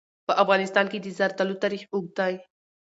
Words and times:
په 0.27 0.33
افغانستان 0.43 0.85
کې 0.91 0.99
د 1.01 1.07
زردالو 1.17 1.61
تاریخ 1.63 1.81
اوږد 1.93 2.13
دی. 2.19 2.33